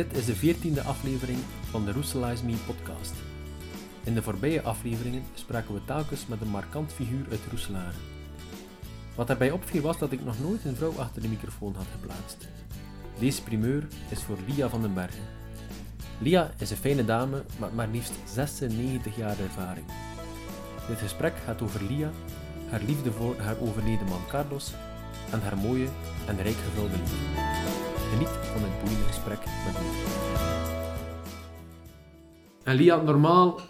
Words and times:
Dit 0.00 0.16
is 0.16 0.24
de 0.24 0.36
veertiende 0.36 0.82
aflevering 0.82 1.38
van 1.70 1.84
de 1.84 1.92
Roeselize 1.92 2.44
Me 2.44 2.54
podcast. 2.66 3.12
In 4.04 4.14
de 4.14 4.22
voorbije 4.22 4.62
afleveringen 4.62 5.22
spraken 5.34 5.74
we 5.74 5.80
telkens 5.84 6.26
met 6.26 6.40
een 6.40 6.48
markant 6.48 6.92
figuur 6.92 7.26
uit 7.30 7.40
Roeselaren. 7.50 8.00
Wat 9.14 9.26
daarbij 9.26 9.50
opviel 9.50 9.82
was 9.82 9.98
dat 9.98 10.12
ik 10.12 10.24
nog 10.24 10.40
nooit 10.40 10.64
een 10.64 10.76
vrouw 10.76 10.92
achter 10.98 11.22
de 11.22 11.28
microfoon 11.28 11.74
had 11.74 11.86
geplaatst. 11.92 12.48
Deze 13.18 13.42
primeur 13.42 13.86
is 14.08 14.22
voor 14.22 14.38
Lia 14.46 14.68
van 14.68 14.82
den 14.82 14.94
Bergen. 14.94 15.24
Lia 16.18 16.50
is 16.58 16.70
een 16.70 16.76
fijne 16.76 17.04
dame 17.04 17.44
met 17.58 17.74
maar 17.74 17.88
liefst 17.88 18.12
96 18.24 19.16
jaar 19.16 19.38
ervaring. 19.38 19.86
Dit 20.88 20.98
gesprek 20.98 21.34
gaat 21.44 21.62
over 21.62 21.84
Lia, 21.84 22.10
haar 22.70 22.82
liefde 22.82 23.12
voor 23.12 23.36
haar 23.38 23.58
overleden 23.60 24.06
man 24.06 24.26
Carlos 24.28 24.72
en 25.32 25.40
haar 25.40 25.56
mooie 25.56 25.88
en 26.26 26.42
rijk 26.42 26.56
gevulde 26.56 26.96
liefde. 26.96 27.79
Geniet 28.10 28.28
van 28.28 28.62
het 28.62 28.82
boeiende 28.82 29.04
gesprek 29.06 29.38
met 29.38 29.74
Lia. 29.80 30.60
En 32.64 32.74
Lia, 32.74 33.02
normaal 33.02 33.60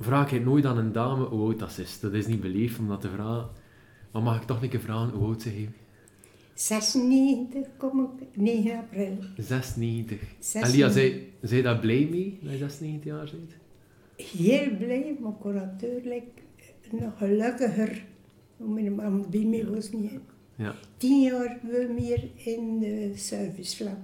vraag 0.00 0.32
ik 0.32 0.44
nooit 0.44 0.64
aan 0.64 0.78
een 0.78 0.92
dame 0.92 1.24
hoe 1.24 1.40
oud 1.40 1.58
dat 1.58 1.78
is. 1.78 2.00
Dat 2.00 2.12
is 2.12 2.26
niet 2.26 2.40
beleefd 2.40 2.78
om 2.78 2.88
dat 2.88 3.00
te 3.00 3.08
vragen. 3.08 3.48
Maar 4.12 4.22
mag 4.22 4.40
ik 4.40 4.46
toch 4.46 4.62
een 4.62 4.68
keer 4.68 4.80
vragen 4.80 5.10
hoe 5.10 5.26
oud 5.26 5.42
ze 5.42 5.48
heeft? 5.48 5.72
96 6.54 7.66
kom 7.76 8.10
ik, 8.20 8.36
9 8.36 8.78
april. 8.78 9.16
96. 9.36 10.20
En 10.20 10.26
96. 10.40 10.74
Lia, 10.74 10.90
zij, 10.90 11.28
zij 11.42 11.62
daar 11.62 11.78
blij 11.78 12.08
mee 12.10 12.38
dat 12.42 12.52
je 12.52 12.58
96 12.58 13.04
jaar 13.04 13.30
bent? 13.32 13.56
Heel 14.30 14.76
blij, 14.76 15.16
maar 15.20 15.32
ik 15.32 15.54
natuurlijk 15.54 16.30
nog 16.90 17.18
gelukkiger. 17.18 18.04
Mijn 18.56 18.94
man 18.94 19.26
bij 19.30 19.44
mij 19.44 19.66
was 19.66 19.90
niet. 19.90 20.20
Ja. 20.56 20.74
Tien 20.96 21.22
jaar 21.22 21.58
meer 21.94 22.28
in 22.34 22.78
de 22.78 23.12
servicevlak. 23.14 23.98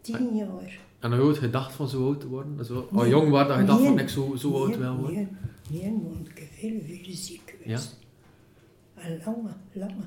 Tien 0.00 0.36
jaar. 0.36 0.78
En 0.98 1.10
heb 1.10 1.20
je 1.20 1.26
ooit 1.26 1.38
gedacht 1.38 1.72
van 1.72 1.88
zo 1.88 2.04
oud 2.06 2.20
te 2.20 2.28
worden? 2.28 2.64
Zo, 2.64 2.88
Nee. 2.90 3.08
jong 3.08 3.30
was 3.30 3.48
dat 3.48 3.58
je 3.58 3.64
dacht 3.64 3.78
Nee. 3.80 3.88
van 3.88 3.98
ik 3.98 4.08
zo, 4.08 4.34
zo 4.36 4.52
oud 4.64 4.76
wil 4.78 4.96
worden? 4.96 5.14
Nee, 5.70 5.80
nee, 5.82 6.00
want 6.12 6.28
ik 6.28 6.48
veel, 6.52 6.80
veel 6.84 7.14
ziek 7.14 7.54
geweest. 7.62 7.98
En 8.94 9.20
lange, 9.24 9.50
lange. 9.72 10.04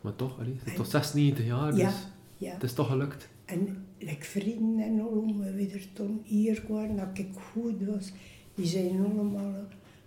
Maar 0.00 0.16
toch, 0.16 0.38
allee, 0.38 0.52
het 0.52 0.62
is 0.66 0.70
En- 0.70 0.76
toch 0.76 0.86
96 0.86 1.44
jaar, 1.46 1.70
dus 1.70 1.80
Ja, 1.80 1.92
ja. 2.36 2.52
het 2.52 2.62
is 2.62 2.72
toch 2.72 2.86
gelukt. 2.88 3.28
En 3.44 3.84
like 3.98 4.24
vrienden 4.24 4.84
en 4.84 5.00
allemaal 5.00 5.52
weer 5.52 5.86
toen 5.92 6.20
hier 6.24 6.60
kwamen, 6.62 6.96
dat 6.96 7.18
ik 7.18 7.28
goed 7.52 7.82
was, 7.86 8.12
die 8.54 8.66
zeiden 8.66 9.04
allemaal, 9.04 9.54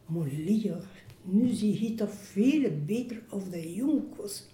maar 0.06 0.28
Lia, 0.38 0.78
nu 1.26 1.54
zie 1.54 1.84
je 1.84 1.96
toch 1.96 2.14
veel 2.14 2.72
beter 2.86 3.22
of 3.30 3.50
de 3.50 3.74
jong 3.74 4.04
was. 4.18 4.46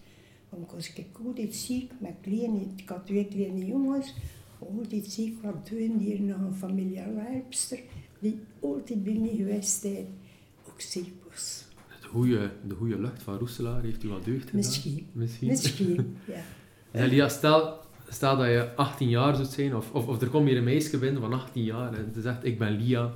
Want 0.50 0.74
als 0.74 0.94
ik 0.94 1.06
altijd 1.26 1.56
ziek 1.56 1.92
met 2.00 2.14
kleine, 2.22 2.60
ik 2.76 2.90
had 2.90 3.06
twee 3.06 3.28
kleine 3.28 3.66
jongens, 3.66 4.14
altijd 4.60 5.06
ziek, 5.06 5.42
want 5.42 5.66
toen 5.66 5.98
hier 6.00 6.22
nog 6.22 6.38
een 6.38 6.56
familiale 6.56 7.20
helpster, 7.20 7.80
die 8.20 8.40
altijd 8.60 9.04
bij 9.04 9.14
mij 9.14 9.36
geweest 9.36 9.84
is, 9.84 10.06
ook 10.68 10.82
ziek 10.82 11.14
was. 11.30 11.66
De 12.02 12.08
goede, 12.08 12.52
de 12.68 12.76
goede 12.76 13.00
lucht 13.00 13.24
van 13.24 13.38
Roeselaar 13.38 13.82
heeft 13.82 14.04
u 14.04 14.10
wat 14.10 14.26
deugd 14.26 14.44
gedaan. 14.44 14.56
Misschien. 14.56 15.08
Misschien. 15.12 15.48
Misschien, 15.48 16.16
ja. 16.28 16.42
En 16.92 17.08
Lia, 17.08 17.30
stel, 17.30 17.80
stel 18.10 18.38
dat 18.38 18.48
je 18.48 18.76
18 18.76 19.10
jaar 19.10 19.36
zou 19.36 19.48
zijn, 19.48 19.76
of, 19.76 19.92
of, 19.92 20.08
of 20.08 20.22
er 20.22 20.30
komt 20.30 20.48
hier 20.48 20.58
een 20.58 20.64
meisje 20.64 20.98
binnen 20.98 21.22
van 21.22 21.34
18 21.34 21.64
jaar 21.64 21.94
en 21.94 22.12
ze 22.14 22.22
zegt, 22.22 22.46
ik 22.46 22.60
ben 22.60 22.72
Lia. 22.72 23.12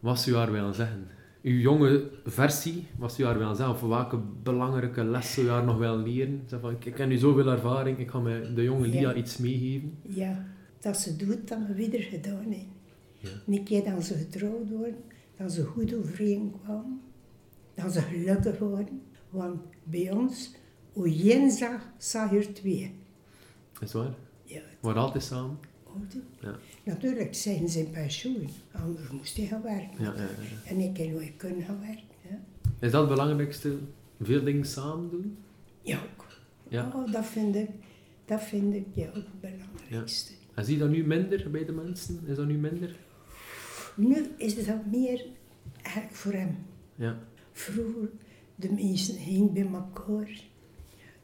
Wat 0.00 0.20
zou 0.20 0.36
je 0.36 0.42
haar 0.42 0.52
willen 0.52 0.74
zeggen? 0.74 1.08
Uw 1.42 1.58
jonge 1.58 2.10
versie, 2.24 2.86
wat 2.98 3.10
zou 3.12 3.22
je 3.22 3.28
haar 3.28 3.38
willen 3.38 3.56
zeggen? 3.56 3.74
Of 3.74 3.80
welke 3.80 4.18
belangrijke 4.42 5.04
les 5.04 5.32
zou 5.34 5.46
je 5.46 5.52
haar 5.52 5.64
nog 5.64 5.78
willen 5.78 6.02
leren? 6.02 6.42
Zeg 6.46 6.60
van, 6.60 6.76
ik, 6.80 6.96
heb 6.96 7.08
nu 7.08 7.16
zoveel 7.16 7.46
ervaring, 7.46 7.98
ik 7.98 8.10
ga 8.10 8.18
met 8.18 8.56
de 8.56 8.62
jonge 8.62 8.86
Lia 8.86 9.00
Ja. 9.00 9.14
iets 9.14 9.36
meegeven. 9.36 9.98
Ja, 10.02 10.46
dat 10.80 10.96
ze 10.96 11.16
doet, 11.16 11.48
we 11.48 11.74
weer 11.74 12.00
gedaan 12.02 12.42
hebben. 12.42 12.78
Ja. 13.46 13.62
Keer 13.64 13.84
dat 13.84 14.04
ze 14.04 14.14
getrouwd 14.14 14.70
worden, 14.70 14.96
dat 15.36 15.52
ze 15.52 15.64
goed 15.64 15.94
overeenkwamen, 15.94 17.00
dat 17.74 17.92
ze 17.92 18.00
gelukkig 18.00 18.58
worden. 18.58 19.02
Want 19.30 19.60
bij 19.84 20.10
ons, 20.10 20.54
hoe 20.92 21.24
je 21.24 21.50
zag, 21.50 21.80
zag 21.98 22.30
je 22.30 22.36
er 22.38 22.52
twee. 22.54 22.94
Is 23.80 23.92
waar? 23.92 24.14
Ja, 24.44 24.60
We 24.60 24.76
worden 24.80 25.02
altijd 25.02 25.24
samen. 25.24 25.58
Ja. 26.40 26.58
Natuurlijk 26.84 27.34
zijn 27.34 27.68
ze 27.68 27.78
in 27.78 27.90
pensioen, 27.90 28.48
anders 28.72 29.10
moest 29.10 29.36
hij 29.36 29.46
gaan 29.46 29.62
werken. 29.62 30.04
Ja. 30.04 30.14
En 30.64 30.80
ik 30.80 30.96
heb 30.96 31.10
nooit 31.12 31.36
kunnen 31.36 31.62
gaan 31.62 31.80
werken. 31.80 32.08
Is 32.78 32.90
dat 32.90 33.00
het 33.00 33.10
belangrijkste? 33.10 33.78
Veel 34.20 34.44
dingen 34.44 34.64
samen 34.64 35.10
doen? 35.10 35.36
ja 35.82 35.98
ook. 35.98 36.26
Ja. 36.68 36.92
Oh, 36.94 37.12
dat 37.12 37.26
vind 37.26 37.56
ik, 37.56 37.68
dat 38.24 38.42
vind 38.42 38.74
ik 38.74 38.86
ja, 38.92 39.06
ook 39.08 39.14
het 39.14 39.40
belangrijkste. 39.40 40.32
En 40.54 40.64
zie 40.64 40.74
je 40.74 40.80
dat 40.80 40.90
nu 40.90 41.04
minder 41.04 41.50
bij 41.50 41.64
de 41.64 41.72
mensen? 41.72 42.20
Is 42.26 42.36
dat 42.36 42.46
nu 42.46 42.58
minder? 42.58 42.96
Nu 43.96 44.26
is 44.36 44.54
het 44.54 44.66
dat 44.66 44.86
meer 44.86 45.24
eigenlijk 45.82 46.14
voor 46.14 46.32
hem. 46.32 46.56
Ja. 46.94 47.18
Vroeger, 47.52 48.08
de 48.54 48.72
mensen 48.72 49.18
gingen 49.18 49.52
bij 49.52 49.68
elkaar. 49.72 50.42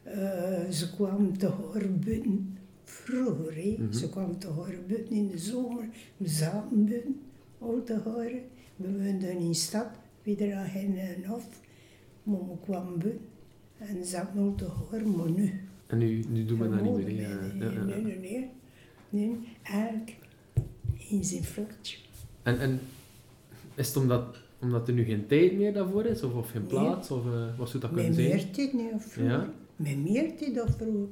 Eh, 0.03 0.71
ze 0.71 0.91
kwamen 0.95 1.39
te 1.39 1.47
horen 1.47 2.01
buiten. 2.05 2.59
Vroeger, 2.89 3.55
hè. 3.55 3.75
Mhm. 3.79 3.93
ze 3.93 4.09
kwamen 4.11 4.39
te 4.39 4.47
horen 4.47 4.85
buiten 4.89 5.15
in 5.17 5.29
de 5.29 5.39
zomer. 5.39 5.89
We 6.17 6.29
zaten 6.29 6.87
buiten, 6.87 7.21
al 7.59 7.83
te 7.85 7.99
horen. 8.05 8.41
We 8.77 8.93
woonden 8.93 9.31
in 9.39 9.49
de 9.49 9.55
stad, 9.55 9.87
weer 10.23 10.55
aan 10.55 10.71
een 10.75 11.25
hof. 11.27 11.49
Maar 12.23 12.39
we 12.39 12.57
kwamen 12.65 12.99
buiten 12.99 13.21
en 13.79 14.05
zaten 14.05 14.55
te 14.57 14.65
horen, 14.65 15.17
maar 15.17 15.31
nu. 15.31 15.61
En 15.87 15.99
nu, 15.99 16.25
nu 16.29 16.45
doen 16.45 16.59
we 16.59 16.69
dat 16.69 16.83
niet 16.83 16.93
meer. 16.95 17.05
Nee? 17.05 17.21
Ja, 17.21 17.41
nee, 17.55 17.69
ja, 17.69 17.73
ja. 17.75 17.85
nee, 17.85 18.03
nee, 18.03 18.19
nee. 18.19 18.51
Nee, 19.09 19.39
eigenlijk 19.63 20.17
in 21.09 21.25
zijn 21.25 21.45
flatje. 21.45 21.97
En, 22.43 22.61
en 22.61 22.81
is 23.75 23.87
het 23.89 23.97
omdat, 23.97 24.37
omdat 24.61 24.89
er 24.89 24.95
nu 24.95 25.05
geen 25.05 25.27
tijd 25.27 25.53
meer 25.57 25.73
daarvoor 25.73 26.05
is? 26.05 26.23
Of, 26.23 26.35
of 26.35 26.51
geen 26.51 26.61
Nee. 26.61 26.71
plaats? 26.71 27.11
Of 27.11 27.27
eh, 27.27 27.59
wat 27.59 27.69
zou 27.69 27.81
dat 27.83 27.91
kunnen 27.93 28.07
Met 28.11 28.15
zijn? 28.15 28.29
meer 28.29 28.51
tijd 28.51 28.73
nu 28.73 28.91
of 28.95 29.05
vroeger. 29.05 29.49
Met 29.77 29.97
meer 30.11 30.37
tijd 30.37 30.63
of 30.63 30.77
vroeger. 30.77 31.09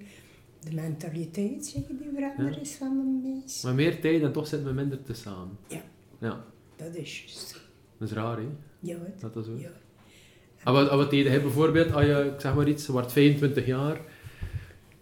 De 0.64 0.74
mentaliteit, 0.74 1.66
zeg 1.66 1.82
je, 1.88 1.96
die 1.96 2.08
veranderd 2.14 2.54
Ja. 2.54 2.60
is 2.60 2.74
van 2.74 2.88
de 3.22 3.28
mens. 3.28 3.62
Maar 3.62 3.74
meer 3.74 4.00
tijd 4.00 4.22
en 4.22 4.32
toch 4.32 4.46
zitten 4.46 4.68
we 4.68 4.74
minder 4.74 5.02
te 5.02 5.14
samen. 5.14 5.56
Ja. 5.68 5.80
Ja, 6.20 6.44
Dat 6.76 6.94
is 6.96 7.18
juist. 7.20 7.60
dat 7.98 8.08
is 8.08 8.14
raar, 8.14 8.36
hè? 8.36 8.46
Ja, 8.80 8.96
het- 9.20 9.32
Dat 9.34 9.44
zo 9.44 9.54
is. 9.54 9.60
ja. 9.60 9.70
En 10.64 10.72
wat, 10.72 10.90
en 10.90 10.96
wat 10.96 11.10
deed 11.10 11.26
hij 11.26 11.42
bijvoorbeeld, 11.42 11.92
als 11.92 12.04
je, 12.04 12.30
ik 12.34 12.40
zeg 12.40 12.54
maar 12.54 12.68
iets, 12.68 12.86
wordt 12.86 13.12
25 13.12 13.66
jaar, 13.66 14.00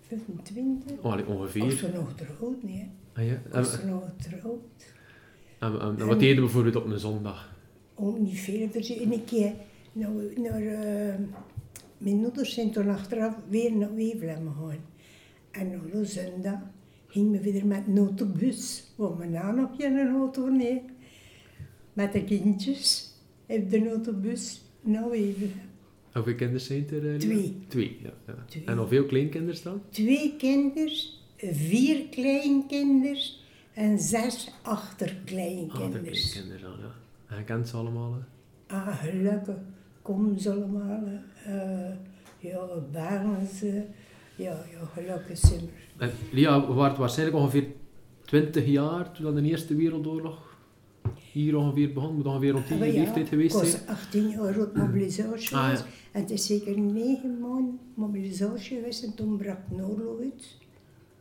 25. 0.09 0.99
oh, 0.99 1.13
allee, 1.13 1.25
Als 1.25 1.35
ongeveer. 1.37 1.71
ze 1.71 1.89
nog 1.95 2.15
trouwt, 2.15 2.63
nee. 2.63 2.91
Ah, 3.15 3.27
ja. 3.27 3.43
Als 3.53 3.73
ze 3.73 3.87
nog 3.87 4.05
trouwt. 4.23 4.95
en, 5.59 5.81
en- 5.81 5.99
en 5.99 6.07
wat 6.07 6.21
deed 6.21 6.35
je 6.35 6.41
bijvoorbeeld 6.41 6.77
op 6.77 6.85
een 6.87 6.99
zondag? 6.99 7.55
Ook 7.95 8.19
niet 8.19 8.39
veel. 8.39 8.69
Een 8.73 9.25
keer 9.25 9.53
naar, 9.93 10.11
naar 10.37 10.63
eh, 10.63 11.15
mijn 11.99 12.23
ouders 12.25 12.55
zijn 12.55 12.71
toen 12.71 12.89
achteraf 12.89 13.35
weer 13.49 13.77
naar 13.77 13.95
Wevelgem 13.95 14.49
gegaan. 14.49 14.79
En 15.53 15.75
op 15.75 16.05
zondag 16.07 16.59
gingen 17.07 17.33
we 17.43 17.53
weer 17.53 17.67
met 17.67 17.83
een 17.87 17.99
autobus. 17.99 18.93
Want 18.97 19.19
mijn 19.19 19.31
naam 19.31 19.57
nog 19.57 19.71
geen 19.77 20.09
auto, 20.09 20.49
nee. 20.49 20.83
Met 21.93 22.13
de 22.13 22.25
kindjes 22.25 23.13
op 23.47 23.71
de 23.71 23.89
autobus 23.89 24.63
naar 24.81 25.11
Wevelgem. 25.11 25.71
Hoeveel 26.13 26.35
kinderen 26.35 26.61
zijn 26.61 26.89
er? 26.91 27.13
eh? 27.13 27.19
Twee. 27.19 27.57
Twee, 27.69 27.99
ja. 28.03 28.13
ja. 28.27 28.45
Twee. 28.47 28.65
En 28.65 28.77
hoeveel 28.79 29.07
kleinkinderen 29.07 29.63
dan? 29.65 29.83
Twee 29.91 30.37
kinders, 30.37 31.21
vier 31.37 32.09
kleinkinders 32.09 33.43
en 33.75 33.99
zes 33.99 34.45
de 34.45 34.51
achterkleinkinders. 34.63 36.31
kleinkinderen 36.31 36.71
dan, 36.71 36.81
ja. 36.81 36.95
En 37.29 37.39
je 37.39 37.45
kent 37.45 37.69
ze 37.69 37.77
allemaal, 37.77 38.13
hè? 38.15 38.21
Ah, 38.77 38.97
gelukkig 39.03 39.57
komen 40.03 40.41
ze 40.41 40.51
allemaal. 40.53 41.03
eh 41.45 41.91
ja, 42.39 42.67
baren 42.93 43.47
ze. 43.47 43.85
Ja, 44.43 44.65
ja, 44.71 44.85
gelukkig 44.95 45.39
zijn 45.39 45.61
we. 45.97 46.11
Lia, 46.33 46.67
we 46.67 46.73
waren 46.73 46.99
waarschijnlijk 46.99 47.39
ongeveer 47.39 47.67
20 48.25 48.67
jaar 48.67 49.13
toen 49.13 49.35
de 49.35 49.43
Eerste 49.43 49.75
Wereldoorlog 49.75 50.57
hier 51.33 51.57
ongeveer 51.57 51.93
begon. 51.93 52.15
Moet 52.17 52.27
ongeveer 52.27 52.51
rond 52.53 52.69
die 52.69 52.81
Ah, 52.81 52.87
ja, 52.87 52.93
leeftijd 52.93 53.29
geweest 53.29 53.55
Ik 53.57 53.65
zijn. 53.65 53.83
was 53.87 53.97
18 53.97 54.29
jaar 54.29 54.59
oud 54.59 54.75
mobilisatie 54.77 55.57
Ah, 55.57 55.63
ja. 55.65 55.71
was. 55.71 55.85
En 56.13 56.21
het 56.21 56.31
is 56.31 56.47
zeker 56.47 56.79
negen 56.81 57.39
maanden 57.41 57.79
mobilisatie 57.95 58.77
geweest 58.77 59.03
en 59.05 59.15
toen 59.15 59.37
brak 59.37 59.59
de 59.77 59.83
oorlog 59.83 60.21
uit. 60.21 60.57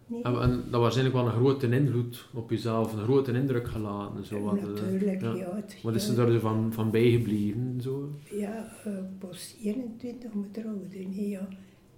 Nee. 0.07 0.21
En, 0.23 0.41
en 0.41 0.63
dat 0.71 0.81
waarschijnlijk 0.81 1.15
wel 1.18 1.25
een 1.25 1.31
grote 1.33 1.68
invloed 1.69 2.27
op 2.33 2.50
jezelf, 2.50 2.94
een 2.94 3.03
grote 3.03 3.31
indruk 3.31 3.68
gelaten. 3.68 4.18
en 4.18 4.25
Zo, 4.25 4.41
want, 4.41 4.59
eh, 4.59 4.65
Natuurlijk, 4.68 5.21
ja. 5.21 5.56
het- 5.56 5.77
Wat 5.83 5.95
is 5.95 6.07
er 6.07 6.15
daar 6.15 6.39
van, 6.39 6.73
van 6.73 6.91
bijgebleven? 6.91 7.79
Zo? 7.81 8.09
Ja, 8.31 8.71
ik 8.85 9.27
was 9.27 9.56
21 9.63 10.33
met 10.33 10.53
trouwen, 10.53 10.88
nee, 10.94 11.29
ja. 11.29 11.47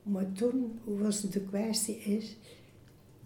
Maar 0.04 0.32
toen 0.32 0.80
was 0.84 1.22
het 1.22 1.34
de 1.34 1.42
kwestie 1.42 1.96
is, 1.98 2.36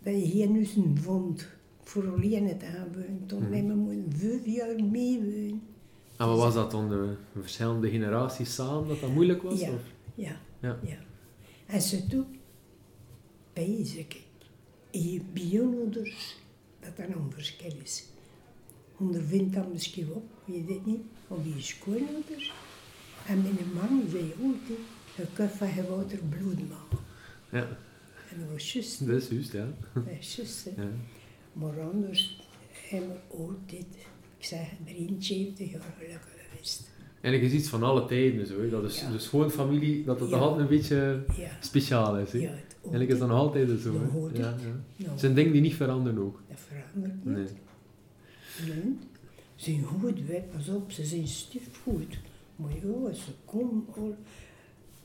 dat 0.04 0.14
je 0.14 0.20
hier 0.20 0.50
nu 0.50 0.68
een 0.76 0.98
vond 1.02 1.48
voor 1.84 2.12
alleen 2.12 2.48
het 2.48 2.64
aanwonen. 2.64 3.24
Toen 3.26 3.42
hebben 3.42 3.68
we 3.68 3.94
moeten 3.94 4.20
vijf 4.20 4.46
jaar 4.46 4.84
meewonen. 4.84 5.62
En 6.18 6.28
wat 6.28 6.38
was 6.38 6.54
dat 6.54 6.72
dan, 6.72 6.90
de 6.90 7.16
verschillende 7.40 7.90
generaties 7.90 8.54
samen, 8.54 8.88
dat 8.88 9.00
dat 9.00 9.10
moeilijk 9.14 9.42
was? 9.42 9.60
Ja. 9.60 9.72
Of? 9.72 9.82
Ja, 10.16 10.40
Ja. 10.60 10.80
ja. 10.84 10.98
En 11.66 11.82
ze 11.82 12.08
toen, 12.08 12.26
bezig, 13.54 14.06
je 14.92 15.22
bionouders, 15.34 16.38
dat 16.80 16.98
dat 16.98 17.08
een 17.08 17.32
verschil 17.32 17.74
is. 17.84 18.06
Ondervindt 18.98 19.54
dat 19.54 19.72
misschien 19.74 20.08
ook, 20.16 20.24
weet 20.46 20.70
het 20.70 20.86
niet, 20.86 21.02
of 21.28 21.44
die 21.44 21.62
schoonouders. 21.62 22.54
En 23.28 23.42
mijn 23.42 23.74
man 23.74 24.04
zei 24.10 24.34
altijd, 24.44 24.80
je 25.18 25.26
kunt 25.34 25.52
van 25.52 25.68
je 25.68 25.84
water 25.90 26.18
bloed 26.30 26.70
maken. 26.70 26.98
Ja, 27.52 27.68
En 28.32 28.40
dat 28.40 28.52
was 28.52 28.74
juist, 28.74 29.06
dat 29.08 29.22
is 29.22 29.28
juist, 29.28 29.52
ja. 29.52 29.68
dat 29.94 30.04
is 30.20 30.36
juist. 30.36 30.66
hè. 30.66 30.82
ja. 30.82 30.88
Maar 31.54 31.82
anders 31.82 32.42
hebben 32.90 33.10
we 33.10 33.36
altijd, 33.38 33.86
ik 34.38 34.46
zeg, 34.46 34.68
73 34.86 35.72
jaar 35.72 35.82
gelukkig 35.98 36.30
geweest. 36.50 36.90
Eigenlijk 37.22 37.54
is 37.54 37.60
iets 37.60 37.70
van 37.70 37.84
alle 37.84 38.06
tijden 38.06 38.48
zo. 38.48 38.62
hè. 38.62 38.70
Dat 38.70 38.84
is 38.84 39.00
Ja. 39.02 39.12
de 39.12 39.20
schoonfamilie, 39.20 40.04
dat 40.04 40.20
het 40.20 40.30
Ja. 40.30 40.38
altijd 40.38 40.62
een 40.70 40.78
beetje 40.78 41.24
Ja, 41.38 41.50
speciaal 41.60 42.18
is. 42.18 42.32
Hè. 42.32 42.38
ja 42.40 42.50
het 42.50 42.76
Eigenlijk 42.82 43.12
is 43.12 43.20
dat 43.20 43.28
nog 43.28 43.38
altijd 43.38 43.80
zo. 43.82 43.94
Ja, 43.94 44.00
hè. 44.00 44.18
Ja, 44.18 44.24
het. 44.28 44.38
ja. 44.38 44.54
Nou, 44.96 45.12
Het 45.12 45.20
zijn 45.20 45.34
dingen 45.34 45.52
die 45.52 45.62
niet 45.62 45.74
veranderen 45.76 46.20
ook. 46.24 46.42
dat 46.50 46.58
verandert 46.60 47.26
niet. 47.26 47.36
Nee. 47.36 48.76
Nee. 48.76 48.98
Ze 49.56 49.72
zijn 49.72 49.84
goed, 49.84 50.20
pas 50.52 50.68
op, 50.70 50.92
ze 50.92 51.06
zijn 51.06 51.28
stief 51.28 51.68
goed. 51.84 52.18
Maar 52.56 52.72
ja, 52.72 53.14
ze 53.14 53.32
komen 53.46 53.86
al, 53.96 54.16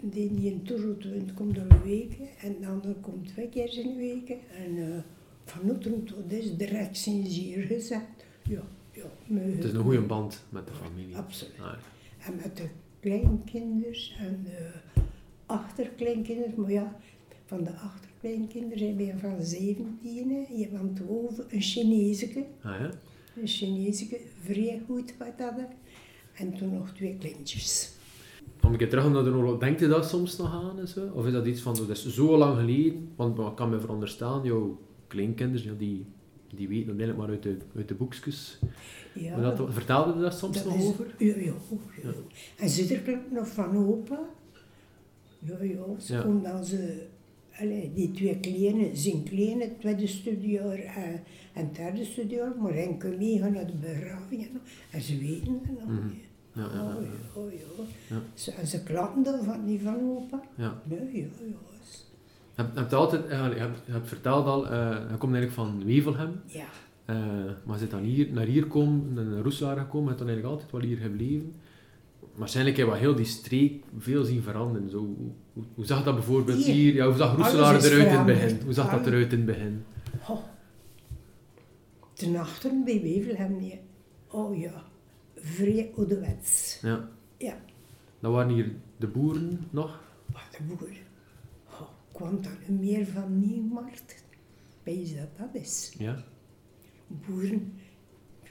die 0.02 0.34
die 0.34 0.50
in 0.50 0.62
Torrotwend 0.62 1.34
komt 1.34 1.58
al 1.58 1.64
een 1.68 1.82
week 1.82 2.16
en 2.40 2.56
de 2.60 2.66
ander 2.66 2.94
komt 3.00 3.26
twee 3.28 3.48
keer 3.48 3.78
in 3.78 3.88
een 3.90 3.96
week. 3.96 4.28
En 4.64 4.76
uh, 4.76 4.96
vanochtend 5.44 6.06
tot 6.06 6.32
is 6.32 6.56
direct 6.56 6.98
zijn 6.98 7.26
ze 7.26 7.40
hier 7.40 7.62
gezet. 7.62 8.02
Ja, 8.42 8.62
ja. 8.92 9.34
Het 9.34 9.64
is 9.64 9.72
een 9.72 9.82
goede 9.82 10.00
band 10.00 10.42
met 10.48 10.66
de 10.66 10.72
familie. 10.72 11.16
Absoluut. 11.16 11.60
Ah, 11.60 11.74
En 12.26 12.36
met 12.36 12.56
de 12.56 12.68
kleinkinders 13.00 14.16
en 14.18 14.40
de 14.44 14.70
achterkleinkinders. 15.46 16.54
Maar 16.54 16.70
ja, 16.70 16.96
van 17.44 17.64
de 17.64 17.72
achterkleinkinders 17.72 18.80
hebben 18.80 19.06
we 19.06 19.18
van 19.18 19.42
17, 19.42 20.30
hè. 20.30 20.54
je 20.54 20.68
van 20.76 20.88
het 20.94 21.08
over 21.08 21.44
een 21.48 21.60
Chineesje. 21.60 22.44
ah 22.62 22.80
ja? 22.80 22.90
Een 23.40 23.46
Chineesje, 23.46 24.20
vrij 24.40 24.82
goed 24.86 25.14
wat 25.18 25.32
hadden. 25.38 25.68
En 26.34 26.56
toen 26.56 26.74
nog 26.74 26.92
twee 26.94 27.16
kleintjes. 27.18 27.90
Om 28.64 28.72
een 28.72 28.78
keer 28.78 28.88
terug 28.88 29.10
naar 29.10 29.24
de 29.24 29.30
oorlog, 29.30 29.58
denkt 29.58 29.80
je 29.80 29.88
dat 29.88 30.08
soms 30.08 30.36
nog 30.36 30.52
aan? 30.52 30.78
en 30.78 30.88
zo? 30.88 31.08
Of 31.14 31.26
is 31.26 31.32
dat 31.32 31.46
iets 31.46 31.60
van, 31.60 31.74
dat 31.76 31.88
is 31.88 32.06
zo 32.06 32.36
lang 32.36 32.58
geleden? 32.58 33.08
Want 33.16 33.38
ik 33.38 33.54
kan 33.54 33.70
me 33.70 33.80
veronderstellen, 33.80 34.44
jouw 34.44 34.78
kleinkinders, 35.06 35.62
ja, 35.64 35.72
die, 35.78 36.06
die 36.54 36.68
weten 36.68 36.86
dat 36.86 36.96
eigenlijk 36.98 37.18
maar 37.18 37.28
uit 37.28 37.42
de, 37.42 37.56
uit 37.76 37.88
de 37.88 37.94
boekjes. 37.94 38.58
Ja, 39.14 39.36
Maar 39.36 39.56
dat, 39.56 39.72
vertelde 39.72 40.14
je 40.14 40.20
daar 40.20 40.32
soms 40.32 40.56
dat 40.56 40.64
nog 40.64 40.74
is- 40.76 40.84
over? 40.84 41.06
Ja, 41.18 41.34
ja, 41.36 41.52
ja. 42.02 42.12
En 42.56 42.68
zit 42.68 42.90
er 43.06 43.18
nog 43.30 43.48
van 43.48 43.76
opa? 43.76 44.20
Ja, 45.38 45.62
ja, 45.62 45.84
ze 45.98 46.12
Ja. 46.14 46.24
omdat 46.24 46.66
ze... 46.66 47.06
Allee, 47.60 47.92
die 47.94 48.10
twee 48.10 48.40
kleine, 48.40 48.90
zijn 48.96 49.22
kleine, 49.22 49.70
tweede 49.78 50.06
studiejaar 50.06 50.78
en, 50.78 51.20
en 51.52 51.70
derde 51.72 52.04
studiejaar, 52.04 52.52
maar 52.62 52.74
hen 52.74 52.98
kunnen 52.98 53.18
meegaan 53.18 53.52
naar 53.52 53.66
de 53.66 53.72
begrafingen. 53.80 54.48
En 54.90 55.00
ze 55.00 55.18
weten 55.18 55.60
het 55.62 55.78
nog 55.78 55.88
Mhm. 55.98 56.06
niet. 56.06 56.24
Ja, 56.52 56.62
ja, 56.74 56.96
Oh 57.34 57.52
ja. 57.52 57.58
oh. 57.78 58.16
Ze, 58.34 58.50
en 58.52 58.66
ze 58.66 58.82
klappen 58.82 59.22
dan 59.22 59.44
van 59.44 59.66
die 59.66 59.80
van 59.80 60.00
opa. 60.00 60.40
ja. 60.54 60.80
Nee, 60.84 60.98
ja, 60.98 61.06
ja. 61.14 61.26
Je 62.56 62.62
hebt, 62.62 62.74
hebt 62.76 62.92
altijd, 62.92 63.26
eh, 63.26 63.48
je 63.52 63.58
hebt, 63.58 63.78
je 63.86 63.92
hebt 63.92 64.08
verteld 64.08 64.46
al, 64.46 64.68
eh, 64.68 64.88
je 65.10 65.16
komt 65.18 65.34
eigenlijk 65.34 65.52
van 65.52 65.84
Wevelgem. 65.84 66.40
Ja, 66.46 66.64
Eh, 67.04 67.16
maar 67.64 67.74
je 67.74 67.78
zit 67.78 67.90
dan 67.90 68.00
hier, 68.02 68.32
naar 68.32 68.46
hier 68.46 68.66
komen, 68.66 69.12
naar 69.12 69.42
Roeselaar 69.42 69.76
gekomen, 69.76 70.00
je 70.02 70.06
bent 70.06 70.18
dan 70.18 70.28
eigenlijk 70.28 70.54
altijd 70.54 70.72
wel 70.72 70.90
hier 70.90 70.96
gebleven. 70.98 71.54
Waarschijnlijk 72.34 72.76
heb 72.76 72.86
je 72.86 72.92
wel 72.92 73.00
heel 73.00 73.14
die 73.14 73.24
streek 73.24 73.84
veel 73.98 74.24
zien 74.24 74.42
veranderen. 74.42 74.90
Zo, 74.90 75.14
hoe, 75.74 75.84
zag 75.84 76.04
dat 76.04 76.14
bijvoorbeeld 76.14 76.64
Hier. 76.64 76.74
hier? 76.74 76.94
Ja, 76.94 77.06
hoe 77.06 77.16
zag 77.16 77.36
Roeselaar 77.36 77.84
eruit 77.84 78.06
in 78.06 78.16
het 78.16 78.26
begin? 78.26 78.60
Hoe 78.64 78.72
zag 78.72 78.90
dat 78.90 79.06
eruit 79.06 79.32
in 79.32 79.36
het 79.38 79.46
begin? 79.46 79.84
oh. 80.28 80.38
Ten 82.12 82.36
achteren 82.36 82.84
bij 82.84 83.00
Wevelhem 83.02 83.56
niet. 83.58 83.76
Oh 84.30 84.58
ja, 84.58 84.82
vrij 85.42 85.90
ouderwets. 85.96 86.78
Ja. 86.82 87.08
Ja. 87.36 87.60
Dan 88.20 88.32
waren 88.32 88.54
hier 88.54 88.72
de 88.96 89.06
boeren 89.06 89.60
nog. 89.70 90.02
Wat 90.32 90.42
de 90.50 90.62
boer. 90.62 90.96
Oh, 91.66 91.88
kwam 92.12 92.40
nu 92.66 92.74
meer 92.74 93.06
van 93.06 93.38
Nieuwmarkt? 93.38 94.24
Wees 94.82 95.16
dat 95.16 95.36
dat 95.36 95.62
is. 95.62 95.94
Ja. 95.98 96.24
Boeren, 97.06 97.72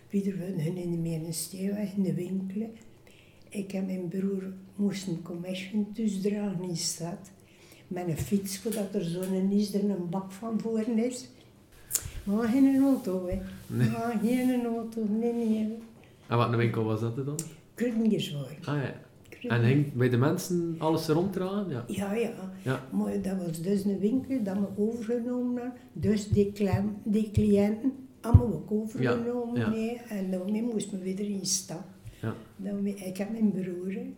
Pieter 0.08 0.38
hun 0.38 0.78
in 0.78 0.92
de 0.92 0.98
Menensteelweg, 0.98 1.94
in 1.94 2.04
de 2.04 2.14
winkelen. 2.14 2.72
Ik 3.50 3.74
en 3.74 3.86
mijn 3.86 4.08
broer 4.08 4.54
moesten 4.76 5.22
commission 5.22 5.92
dragen 6.22 6.62
in 6.62 6.68
de 6.68 6.76
stad. 6.76 7.32
Met 7.88 8.08
een 8.08 8.18
fiets, 8.18 8.62
zodat 8.62 8.96
er 8.96 9.04
zo'n 9.04 9.52
is, 9.52 9.74
er 9.74 9.90
een 9.90 10.10
bak 10.10 10.32
van 10.32 10.60
voor 10.60 10.88
is. 10.88 11.30
Maar 12.24 12.48
geen 12.48 12.82
auto, 12.82 13.28
hè. 13.28 13.40
Nee. 13.68 13.90
Maar 13.90 14.20
geen 14.24 14.66
auto, 14.66 15.06
nee, 15.10 15.34
nee. 15.34 15.78
En 16.32 16.38
wat 16.38 16.52
een 16.52 16.58
winkel 16.58 16.84
was 16.84 17.00
dat 17.02 17.16
dan? 17.16 17.40
Kruddengerswaar. 17.74 18.58
Ah 18.64 18.76
ja. 18.84 18.94
En 19.50 19.64
ging 19.64 19.94
bij 19.94 20.10
de 20.10 20.18
mensen 20.18 20.76
alles 20.78 21.08
ronddragen? 21.08 21.70
Ja. 21.70 21.84
Ja, 21.88 22.14
ja. 22.14 22.34
Ja. 22.64 22.88
Maar 22.92 23.22
dat 23.22 23.46
was 23.46 23.62
dus 23.62 23.84
een 23.84 24.00
winkel 24.00 24.44
dat 24.44 24.56
we 24.58 24.68
overgenomen 24.78 25.62
hadden. 25.62 25.80
Dus 25.94 26.28
die, 26.28 26.52
klem, 26.52 26.98
die 27.04 27.32
cliënten 27.32 27.92
we 28.22 28.28
ook 28.44 28.72
overgenomen. 28.72 29.60
Ja. 29.82 29.96
En 30.10 30.32
daarmee 30.32 30.62
moesten 30.62 30.98
we 30.98 31.04
weer 31.04 31.20
in 31.20 31.40
de 31.40 31.46
stad. 31.46 31.84
Ja. 32.22 32.36
Daarmee, 32.56 32.96
ik 32.96 33.18
heb 33.18 33.32
mijn 33.32 33.52
broer. 33.52 33.92
hè. 33.94 34.14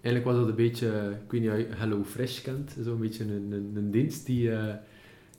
Eigenlijk 0.00 0.24
was 0.24 0.36
dat 0.36 0.48
een 0.48 0.54
beetje, 0.54 1.16
ik 1.24 1.30
weet 1.30 1.40
niet 1.40 1.50
of 1.50 1.56
je 1.56 1.66
Hello 1.76 2.04
Fresh 2.04 2.42
kent, 2.42 2.76
zo'n 2.82 2.98
beetje 3.00 3.24
een, 3.24 3.52
een, 3.52 3.72
een 3.74 3.90
dienst 3.90 4.26
die 4.26 4.52
eh, 4.52 4.74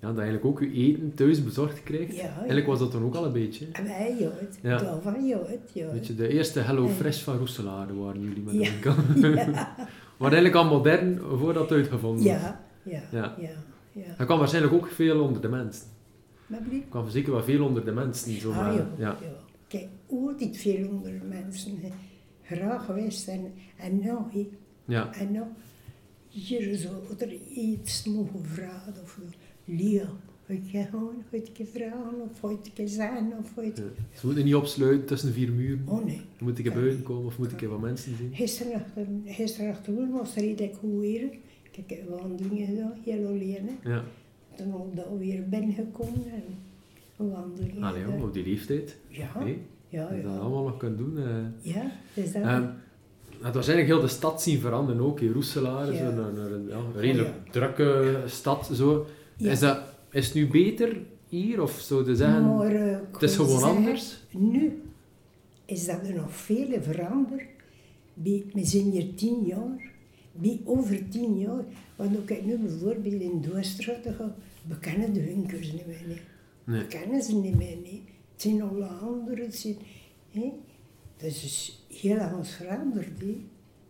ja, 0.01 0.07
dat 0.07 0.17
eigenlijk 0.17 0.45
ook 0.45 0.59
je 0.59 0.71
eten 0.73 1.13
thuis 1.15 1.43
bezorgd 1.43 1.83
krijgt. 1.83 2.15
Ja, 2.15 2.23
ja. 2.23 2.35
Eigenlijk 2.37 2.67
was 2.67 2.79
dat 2.79 2.91
dan 2.91 3.03
ook 3.03 3.15
al 3.15 3.25
een 3.25 3.31
beetje. 3.33 3.65
En 3.71 3.83
wij, 3.83 4.15
het. 4.19 4.59
Ja. 4.61 4.69
Ja, 4.81 4.99
het, 5.47 5.71
ja. 5.73 5.91
Weet 5.91 6.07
je, 6.07 6.15
de 6.15 6.27
eerste 6.27 6.59
Hello. 6.59 6.87
Fresh 6.87 7.21
van 7.23 7.37
Roeselaar 7.37 7.97
waren 7.99 8.21
jullie 8.21 8.43
met 8.43 8.53
Ja. 8.53 8.59
de 8.59 8.69
winkel. 8.71 8.93
Ja, 9.45 9.75
Maar 10.17 10.31
eigenlijk 10.31 10.55
al 10.55 10.69
modern 10.77 11.19
voordat 11.37 11.69
het 11.69 11.71
uitgevonden 11.71 12.23
was. 12.23 12.33
ja, 12.33 12.59
ja, 12.83 13.01
Ja. 13.11 13.35
ja. 13.93 14.03
Dat 14.17 14.25
kwam 14.25 14.39
waarschijnlijk 14.39 14.73
ook 14.73 14.87
veel 14.87 15.21
onder 15.23 15.41
de 15.41 15.47
mensen. 15.47 15.85
Er 16.49 16.57
kwam 16.89 17.09
zeker 17.09 17.31
wel 17.31 17.43
veel 17.43 17.65
onder 17.65 17.85
de 17.85 17.91
mensen. 17.91 18.39
Zo 18.39 18.51
Ah, 18.51 18.55
ja, 18.75 18.87
ja. 18.97 19.17
ja. 19.21 19.29
Kijk, 19.67 19.87
altijd 20.09 20.57
veel 20.57 20.87
onder 20.89 21.13
mensen. 21.29 21.71
hè. 21.81 21.89
Graag 22.55 22.85
geweest 22.85 23.27
en, 23.27 23.53
en 23.77 24.01
hè. 24.01 24.13
Ja. 24.85 25.13
En 25.13 25.31
nog, 25.31 25.47
hier 26.27 26.75
zou 26.77 26.93
er 27.17 27.33
iets 27.55 28.03
mogen 28.05 28.45
vragen 28.45 28.93
of 29.03 29.19
moet 30.47 30.71
je 30.71 30.83
gewoon 30.89 31.23
keer 31.53 31.65
vragen 31.65 32.21
of 32.41 32.51
keer 32.73 32.87
zijn 32.87 33.33
of 33.39 33.51
ooit... 33.57 33.77
Ja. 33.77 33.83
Ze 34.19 34.25
moeten 34.25 34.45
niet 34.45 34.55
opsluiten 34.55 35.05
tussen 35.05 35.33
vier 35.33 35.51
muren. 35.51 35.83
Oh 35.87 36.05
nee. 36.05 36.21
Moet 36.39 36.59
ik 36.59 36.65
er 36.65 36.73
buiten 36.73 37.03
komen 37.03 37.25
of 37.25 37.37
moet 37.37 37.51
ik 37.51 37.61
er 37.61 37.69
wat 37.69 37.79
mensen 37.81 38.15
zien? 38.17 38.29
Gisteren 39.25 39.71
achterhoor 39.71 40.09
was 40.09 40.35
er 40.35 40.41
redelijk 40.41 40.75
goed 40.79 40.99
weer. 40.99 41.23
Ik 41.71 41.89
heb 41.89 42.09
wandelingen 42.09 42.65
gedaan, 42.67 42.93
heel 43.03 43.27
alleen. 43.27 43.69
hè. 43.81 43.89
Ja. 43.89 44.03
Toen 44.55 44.73
ook 44.73 44.95
daar 44.95 45.17
weer 45.17 45.49
binnengekomen 45.49 46.23
en 46.25 46.43
wandelingen 47.31 47.83
Allee, 47.83 48.01
gedaan. 48.01 48.17
joh, 48.17 48.27
op 48.27 48.33
die 48.33 48.43
leeftijd. 48.45 48.97
Ja, 49.07 49.43
Nee, 49.43 49.57
ja, 49.89 50.07
dat 50.07 50.15
je 50.17 50.23
dat 50.23 50.31
ja. 50.33 50.37
allemaal 50.37 50.63
nog 50.63 50.77
kunt 50.77 50.97
doen. 50.97 51.17
eh. 51.17 51.73
Ja, 51.73 51.91
dus 52.13 52.31
dat... 52.31 52.41
Ehm, 52.43 52.63
het 53.41 53.55
was 53.55 53.67
eigenlijk 53.67 53.87
heel 53.87 53.99
de 54.01 54.07
stad 54.15 54.41
zien 54.41 54.59
veranderen 54.59 55.01
ook. 55.01 55.19
In 55.19 55.31
Roeselaar, 55.31 55.93
Ja. 55.93 55.97
zo 55.97 56.05
een, 56.21 56.67
ja, 56.67 56.75
een 56.75 56.99
redelijk 57.01 57.27
ja. 57.45 57.51
drukke 57.51 58.17
stad. 58.25 58.69
Zo. 58.73 59.05
Ja. 59.39 59.51
Is, 59.51 59.59
dat, 59.59 59.79
is 60.11 60.25
het 60.25 60.35
nu 60.35 60.47
beter 60.47 60.97
hier? 61.27 61.61
Of 61.61 61.79
zou 61.79 62.09
je 62.09 62.15
zeggen, 62.15 62.55
Maar, 62.55 62.75
eh, 62.75 62.97
het 63.11 63.21
is 63.21 63.35
gewoon 63.35 63.49
zeggen, 63.59 63.75
anders? 63.77 64.23
Nu 64.31 64.81
is 65.65 65.85
dat 65.85 66.07
er 66.07 66.13
nog 66.13 66.35
veel 66.35 66.81
veranderd. 66.81 67.43
Bij, 68.13 68.45
we 68.53 68.65
zijn 68.65 68.91
hier 68.91 69.15
tien 69.15 69.45
jaar. 69.45 69.91
Bij 70.31 70.61
over 70.65 71.09
tien 71.09 71.39
jaar. 71.39 71.63
Want 71.95 72.17
ook 72.17 72.29
ik 72.29 72.45
nu 72.45 72.57
bijvoorbeeld 72.57 73.21
in 73.21 73.41
Doorstraat 73.41 74.03
we 74.67 74.79
kennen 74.79 75.13
de 75.13 75.23
winkels 75.23 75.71
niet 75.71 75.87
meer. 75.87 76.03
Nee. 76.07 76.21
Nee. 76.63 76.79
We 76.79 76.87
kennen 76.87 77.23
ze 77.23 77.35
niet 77.35 77.55
meer. 77.55 77.77
Nee. 77.83 78.03
Het 78.33 78.41
zijn 78.41 78.61
alle 78.61 78.85
anderen. 78.85 79.45
Het 79.45 79.55
zijn, 79.55 79.77
hè. 80.29 80.53
Dat 81.17 81.29
is 81.29 81.85
heel 81.87 82.19
anders 82.19 82.51
veranderd. 82.51 83.19
Hè. 83.19 83.45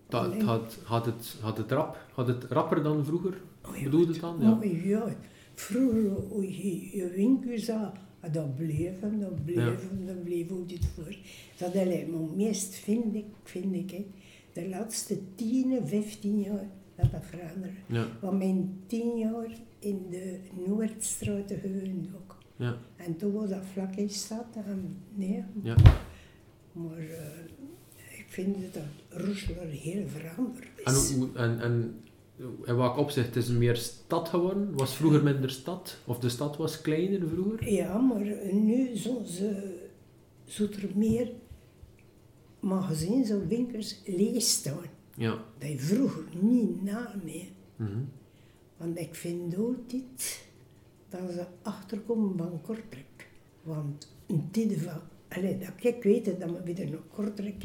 Dat, 0.10 0.42
had, 0.42 0.78
had, 0.84 1.06
het, 1.06 1.36
had, 1.42 1.58
het 1.58 1.72
rap, 1.72 1.98
had 2.14 2.28
het 2.28 2.44
rapper 2.44 2.84
dan 2.84 3.06
vroeger? 3.06 3.42
Oh, 3.68 3.76
ja, 3.76 3.84
Bedoelde 3.84 4.12
het 4.12 4.22
dan? 4.22 4.38
Ja. 4.40 4.52
Oh, 4.52 4.86
ja. 4.86 5.16
Vroeger, 5.60 6.10
hoe 6.10 6.44
je 6.64 6.98
je 6.98 7.10
winkels 7.10 7.68
had, 7.68 7.96
ah, 8.20 8.34
dat 8.34 8.56
bleef 8.56 9.02
en 9.02 9.20
dat 9.20 9.46
bleef 9.46 9.90
en 9.90 10.06
dat 10.06 10.24
bleef 10.24 10.50
ook 10.52 10.70
dit 10.70 10.86
voor. 10.86 11.16
Dat 11.58 11.76
alleen 11.76 12.12
maar 12.12 12.36
meest 12.36 12.76
vind 12.76 13.16
ik, 13.16 13.26
vind 13.44 13.76
ik, 13.76 13.92
hè, 13.92 14.06
de 14.54 14.70
laatste 14.70 15.18
10, 15.36 15.88
15 15.88 16.40
jaar 16.42 16.68
dat 16.96 17.12
dat 17.12 17.22
veranderde. 17.26 17.76
Ja, 17.86 18.08
Want 18.22 18.38
mijn 18.38 18.80
10 18.88 19.18
jaar 19.18 19.52
in 19.80 20.06
de 20.10 20.40
Noordstraat 20.68 21.54
gewoond 21.62 22.08
ook. 22.16 22.38
ja, 22.56 22.78
En 22.96 23.16
toen 23.18 23.32
was 23.34 23.50
dat 23.50 23.64
vlak 23.74 23.96
in 23.96 24.10
stad. 24.10 24.46
En, 24.66 24.98
nee, 25.16 25.44
ja. 25.64 25.76
maar 26.72 26.98
eh, 26.98 28.20
ik 28.20 28.26
vind 28.28 28.56
dat 28.74 28.84
Roeselaar 29.10 29.66
heel 29.68 30.08
veranderd 30.08 30.68
is. 30.86 31.12
hoe- 31.14 31.30
en, 31.36 31.60
en 31.60 31.96
in 32.64 32.76
welk 32.76 32.98
opzicht 32.98 33.36
is 33.36 33.48
het 33.48 33.58
meer 33.58 33.76
stad 33.76 34.30
geworden? 34.30 34.78
Was 34.78 34.96
vroeger 34.96 35.24
minder 35.24 35.50
stad? 35.50 35.98
Of 36.06 36.20
de 36.20 36.30
stad 36.30 36.58
was 36.58 36.82
kleiner 36.82 37.28
vroeger? 37.28 37.72
Ja, 37.72 37.98
maar 37.98 38.24
nu 38.54 38.96
ze, 38.96 39.78
er 40.58 40.90
meer 40.96 41.32
magazines 42.60 43.32
of 43.32 43.46
winkels 43.48 44.02
leeg 44.06 44.42
staan. 44.42 44.86
Ja. 45.16 45.44
Dat 45.58 45.70
je 45.70 45.80
vroeger 45.80 46.24
niet 46.42 46.84
na 46.84 47.16
meer. 47.24 47.50
Mhm. 47.76 48.00
Want 48.78 49.00
ik 49.00 49.16
vind 49.16 49.58
altijd 49.58 50.48
dat 51.10 51.32
ze 51.32 51.46
achterkomen 51.62 52.38
van 52.38 52.62
Kortrijk. 52.62 53.30
Want 53.64 54.16
een 54.28 54.52
tijd 54.52 54.82
van, 54.82 55.02
allee, 55.30 55.58
dat 55.58 55.94
ik 55.94 56.04
weet 56.04 56.26
dat 56.26 56.38
we 56.38 56.74
weer 56.74 56.90
naar 56.90 57.00
Kortrijk 57.14 57.64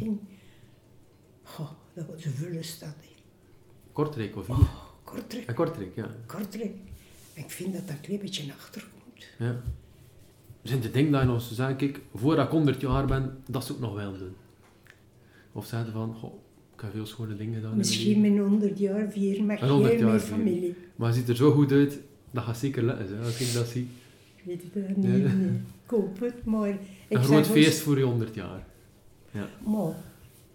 goh, 1.42 1.70
dat 1.94 2.06
was 2.06 2.24
een 2.24 2.32
vuile 2.32 2.62
stad. 2.62 2.94
Kortrijk 3.94 4.36
of 4.36 4.46
hier? 4.46 4.56
Oh, 4.56 4.74
Kortrijk, 5.04 5.46
Ja, 5.46 5.52
Kortrijk, 5.52 5.94
ja. 5.94 6.06
Kortrijk. 6.26 6.74
Ik 7.34 7.50
vind 7.50 7.72
dat 7.72 7.86
dat 7.86 7.96
een 7.96 8.00
klein 8.02 8.20
beetje 8.20 8.52
achterkomt. 8.52 9.24
ja. 9.38 9.56
Zijn 10.62 10.80
de 10.80 10.90
dingen 10.90 11.12
dat 11.12 11.20
je 11.20 11.26
nog 11.26 11.42
zo 11.42 11.54
zegt, 11.54 11.76
kijk, 11.76 12.00
voordat 12.14 12.44
ik 12.46 12.50
100 12.52 12.80
jaar 12.80 13.06
ben, 13.06 13.36
dat 13.48 13.64
zou 13.64 13.78
ik 13.78 13.84
nog 13.84 13.94
wel 13.94 14.18
doen. 14.18 14.34
Of 15.52 15.66
zeggen 15.66 15.92
van, 15.92 16.14
goh, 16.14 16.32
ik 16.74 16.80
heb 16.80 16.90
veel 16.92 17.06
schone 17.06 17.36
dingen 17.36 17.54
gedaan. 17.54 17.76
Misschien 17.76 18.20
mijn 18.20 18.38
100 18.38 18.78
jaar 18.78 19.10
vieren 19.10 19.46
met 19.46 19.60
Een 19.60 19.68
100 19.68 19.90
heel 19.92 20.00
jaar 20.00 20.08
mijn 20.08 20.20
familie. 20.20 20.74
Maar 20.96 21.08
het 21.08 21.16
ziet 21.16 21.28
er 21.28 21.36
zo 21.36 21.50
goed 21.52 21.72
uit, 21.72 21.98
dat 22.30 22.44
gaat 22.44 22.56
zeker 22.58 22.82
hè, 22.88 23.18
als 23.24 23.40
ik 23.40 23.52
dat 23.52 23.66
zie. 23.66 23.88
Ik 24.36 24.44
weet 24.44 24.62
het 24.72 24.96
niet, 24.96 25.06
Ja. 25.06 25.10
nee. 25.12 25.46
Ik 25.48 25.60
koop 25.86 26.20
het, 26.20 26.44
maar... 26.44 26.68
Ik 26.68 26.78
Een 27.08 27.24
groot 27.24 27.46
feest 27.46 27.78
voor 27.80 27.98
je 27.98 28.04
100 28.04 28.34
jaar. 28.34 28.66
Ja. 29.30 29.48
Maar 29.64 29.94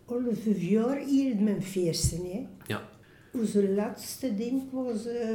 alle 0.05 0.35
vijf 0.43 0.61
jaar 0.61 0.97
hier 0.97 1.35
mijn 1.35 1.63
feesten, 1.63 2.17
hè. 2.31 2.45
Ja. 2.67 2.88
Onze 3.33 3.69
laatste 3.73 4.35
ding 4.35 4.61
was, 4.71 5.05
eh, 5.05 5.27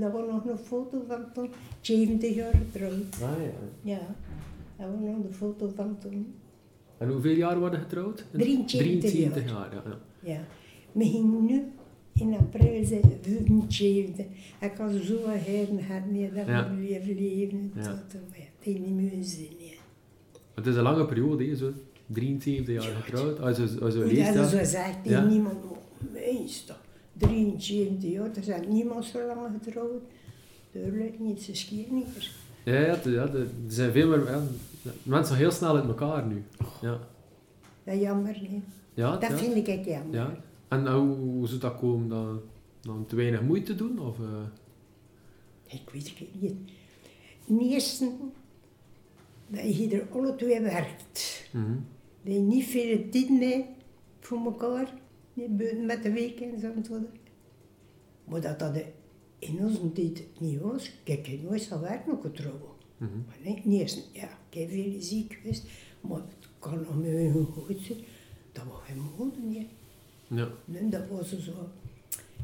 dat 0.00 0.12
was 0.12 0.28
nog 0.30 0.44
een 0.46 0.58
foto 0.58 1.02
van 1.08 1.24
toen, 1.34 1.48
70 1.80 2.34
jaar 2.34 2.52
getrouwd. 2.72 2.92
Ah, 3.22 3.30
ja. 3.82 3.90
Ja, 3.92 4.00
dat 4.76 4.86
was 4.90 5.00
nog 5.00 5.24
een 5.24 5.34
foto 5.34 5.72
van 5.76 5.98
toen. 5.98 6.34
En 6.98 7.08
hoeveel 7.08 7.36
jaar 7.36 7.58
worden 7.58 7.80
getrouwd? 7.80 8.24
73 8.30 8.78
73 9.10 9.44
jaar. 9.44 9.54
jaar. 9.54 9.70
ja, 9.72 9.82
ja. 10.22 10.32
Ja. 10.32 10.40
We 10.92 11.04
gingen 11.04 11.44
nu 11.46 11.62
in 12.14 12.34
april 12.34 12.84
zijn 12.84 13.02
75. 13.22 14.26
Ik 14.60 14.72
had 14.76 14.90
zo 15.04 15.28
heren 15.28 15.82
gehad, 15.82 16.02
nee, 16.10 16.32
dat 16.32 16.46
Ja. 16.46 16.70
we 16.76 17.14
leven. 17.18 17.72
Ja. 17.74 17.82
Tot, 17.82 18.20
maar 18.28 18.38
ja, 18.38 18.44
het 18.44 18.64
heeft 18.64 18.78
niet 18.78 18.94
meer 18.94 19.24
zin, 19.24 19.48
ja. 19.58 19.80
Het 20.54 20.66
is 20.66 20.76
een 20.76 20.82
lange 20.82 21.06
periode, 21.06 21.44
hè, 21.44 21.56
zo 21.56 21.70
73 22.06 22.74
jaar 22.74 22.92
Ja, 22.92 23.00
getrouwd. 23.00 23.40
Als 23.40 23.80
als 23.80 23.94
ja. 23.94 24.32
zo 24.48 24.64
zegt, 24.64 24.74
Ja. 25.04 25.10
ja. 25.10 25.24
niemand, 25.24 25.54
meestal 26.12 26.76
73 27.16 28.10
jaar, 28.10 28.36
er 28.36 28.42
zijn 28.42 28.68
niemand 28.68 29.04
zo 29.04 29.26
lang 29.26 29.40
getrouwd. 29.62 30.02
Duidelijk 30.72 31.18
niet, 31.18 31.42
ze 31.42 31.54
schier 31.56 31.86
niet. 31.90 32.06
meer. 32.06 32.30
Ja, 32.64 32.80
ja, 32.80 32.98
ja, 33.10 33.26
de- 33.26 33.38
er 33.38 33.48
zijn 33.72 33.92
veel 33.92 34.08
meer... 34.08 34.30
Ja, 34.30 34.42
mensen 35.02 35.36
heel 35.36 35.50
snel 35.50 35.76
uit 35.76 35.84
elkaar 35.88 36.26
nu. 36.26 36.44
Ja, 36.80 36.98
Dat 37.84 37.94
is 37.94 38.00
jammer, 38.00 38.38
niet. 38.50 38.64
ja, 38.94 39.16
Dat 39.16 39.30
ja. 39.30 39.36
vind 39.36 39.56
ik 39.56 39.66
echt 39.68 39.84
jammer. 39.84 40.14
ja. 40.14 40.36
En 40.68 40.92
hoe, 40.92 41.16
hoe 41.16 41.46
zou 41.46 41.60
dat 41.60 41.78
komen? 41.78 42.08
Dan, 42.08 42.40
dan 42.80 43.06
te 43.06 43.16
weinig 43.16 43.42
moeite 43.42 43.74
doen? 43.74 43.98
Of, 43.98 44.18
eh, 44.18 45.74
Ik 45.74 45.90
weet 45.92 46.08
het 46.18 46.40
niet. 46.40 46.54
Ten 47.46 47.60
eerste, 47.60 48.10
dat 49.48 49.76
je 49.76 49.88
er 49.90 50.06
alle 50.12 50.34
twee 50.36 50.60
werkt. 50.60 51.46
mhm. 51.52 51.72
Dat 52.24 52.32
je 52.34 52.40
niet 52.40 52.64
veel 52.64 53.08
tijd 53.10 53.30
meer 53.30 53.64
voor 54.20 54.38
elkaar, 54.44 54.92
buiten 55.34 55.86
met 55.86 56.02
de 56.02 56.12
weekends 56.12 56.62
en 56.62 56.84
zo. 56.84 56.94
Maar 58.24 58.40
dat 58.40 58.58
dat 58.58 58.76
in 59.38 59.58
onze 59.60 59.92
tijd 59.92 60.22
niet 60.38 60.60
was. 60.60 60.90
Kijk, 61.04 61.28
ik 61.28 61.42
nooit 61.42 61.62
zal 61.62 61.80
werken 61.80 62.12
ook 62.12 62.34
trouwen. 62.34 62.70
Mhm. 62.96 63.10
Maar 63.26 63.36
nee, 63.44 63.60
niet 63.64 63.80
eens, 63.80 64.08
ja, 64.12 64.28
ik 64.50 64.58
heb 64.58 64.70
veel 64.70 64.94
ziek 64.98 65.38
geweest, 65.42 65.64
maar 66.00 66.16
het 66.18 66.48
kan 66.58 66.78
nog 66.80 66.96
met 66.98 67.06
hun 67.10 67.44
goed 67.44 67.78
zijn. 67.80 67.98
Dat 68.52 68.64
was 68.64 68.80
geen 68.86 69.02
mode 69.18 69.36
niet. 69.42 69.66
Ja, 70.28 70.48
Nee, 70.64 70.88
dat 70.88 71.02
was 71.10 71.38
zo. 71.38 71.52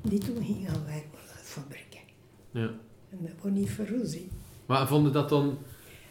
Die 0.02 0.18
toen 0.18 0.44
ging 0.44 0.68
gaan 0.70 0.84
werken 0.84 1.02
in 1.02 1.26
de 1.26 1.42
fabriek. 1.42 2.00
ja. 2.50 2.70
En 3.10 3.18
dat 3.20 3.30
was 3.42 3.52
niet 3.52 3.76
hè. 4.14 4.28
Maar 4.66 4.88
vonden 4.88 5.12
dat 5.12 5.28
dan... 5.28 5.58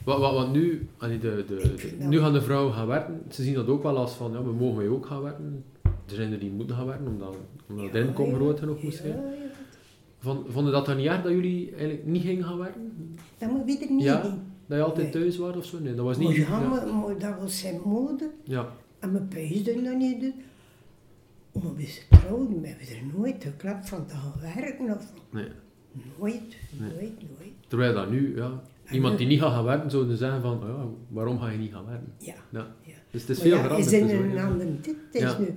Wat, 0.03 0.19
wat, 0.19 0.33
wat 0.33 0.51
nu... 0.51 0.87
allee, 0.97 1.19
de, 1.19 1.45
de, 1.47 1.73
de- 1.99 2.03
nu 2.05 2.19
gaan 2.19 2.33
de 2.33 2.41
vrouwen 2.41 2.73
gaan 2.73 2.87
werken. 2.87 3.21
Ze 3.31 3.43
zien 3.43 3.53
dat 3.53 3.67
ook 3.67 3.83
wel 3.83 3.97
als 3.97 4.13
van, 4.13 4.31
ja, 4.31 4.43
we 4.43 4.51
mogen 4.51 4.77
wij 4.77 4.87
ook 4.87 5.05
gaan 5.05 5.21
werken. 5.21 5.63
Er 6.09 6.15
zijn 6.15 6.31
er 6.31 6.39
die 6.39 6.51
moeten 6.51 6.75
gaan 6.75 6.85
werken, 6.85 7.07
omdat, 7.07 7.35
omdat 7.69 7.91
de 7.91 7.99
inkomen 7.99 8.35
groot 8.35 8.59
genoeg 8.59 8.83
moest 8.83 8.97
zijn. 8.97 9.19
vonden 10.47 10.71
dat 10.71 10.85
dan 10.85 10.97
niet 10.97 11.05
erg 11.05 11.21
dat 11.21 11.31
jullie 11.31 11.69
eigenlijk 11.71 12.05
niet 12.05 12.21
gingen 12.23 12.43
gaan 12.43 12.57
werken? 12.57 12.91
Dat 13.37 13.49
moet 13.51 13.81
er 13.81 13.91
niet 13.91 14.03
Ja? 14.03 14.21
Dat 14.67 14.77
je 14.77 14.83
altijd 14.83 15.13
Nee. 15.13 15.21
thuis 15.23 15.37
was 15.37 15.55
of 15.55 15.65
zo? 15.65 15.79
Nee, 15.79 15.95
dat 15.95 16.05
was 16.05 16.17
niet... 16.17 16.27
Maar 16.27 16.61
ja, 16.61 16.67
maar, 16.69 16.87
maar 16.87 17.17
dat 17.19 17.39
was 17.39 17.59
zijn 17.59 17.79
mode. 17.85 18.29
Ja, 18.43 18.67
En 18.99 19.11
mijn 19.11 19.27
pees 19.27 19.63
dat 19.63 19.95
niet 19.97 20.21
doen. 20.21 20.33
Maar 21.63 21.75
we 21.75 21.85
zijn 21.85 22.21
trouwden, 22.21 22.61
we 22.61 22.67
hebben 22.67 22.87
er 22.87 23.17
nooit 23.17 23.43
geklapt 23.43 23.89
van 23.89 24.05
te 24.05 24.13
gaan 24.13 24.33
werken. 24.55 24.85
Of, 24.95 25.13
nee. 25.29 25.47
nooit, 26.19 26.41
Nee. 26.79 26.89
nooit, 26.91 27.21
nooit. 27.21 27.53
Terwijl 27.67 27.93
dat 27.93 28.09
nu, 28.09 28.35
ja, 28.37 28.61
iemand 28.91 29.17
die 29.17 29.27
niet 29.27 29.39
gaat 29.41 29.51
gaan 29.53 29.63
werken, 29.63 29.91
zou 29.91 30.07
dan 30.07 30.17
zeggen 30.17 30.41
van, 30.41 30.53
oh 30.63 30.67
ja, 30.67 30.85
waarom 31.07 31.39
ga 31.39 31.49
je 31.49 31.57
niet 31.57 31.71
gaan 31.73 31.85
werken? 31.85 32.13
Ja. 32.17 32.33
Ja. 32.49 32.75
ja. 32.83 32.93
Dus 33.11 33.21
het 33.21 33.29
is 33.29 33.37
Maar 33.37 33.47
veel 33.47 33.55
ja, 33.57 33.61
veranderd. 33.63 33.91
is 33.91 33.99
in 33.99 34.07
dus, 34.07 34.31
een 34.31 34.39
andere 34.39 34.79
tijd. 34.81 34.95
Het 35.11 35.21
is 35.21 35.37
nu 35.37 35.55